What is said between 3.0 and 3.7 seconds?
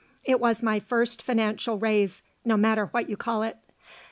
you call it.